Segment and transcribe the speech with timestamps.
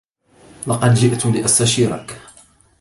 [0.67, 2.21] لقد جئت لأستشيرك.